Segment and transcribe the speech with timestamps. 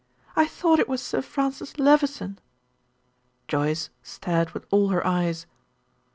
[0.35, 2.39] I thought it was Sir Francis Levison."
[3.47, 5.45] Joyce stared with all her eyes.